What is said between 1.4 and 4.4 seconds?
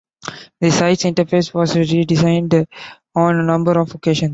was redesigned on a number of occasions.